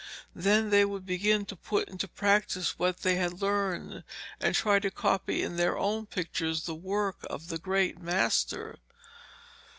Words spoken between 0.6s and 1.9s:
they would begin to put